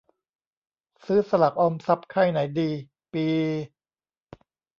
[1.05, 2.69] ซื้อสลากออมทรัพย์ค่ายไหนดี
[3.13, 3.25] ปี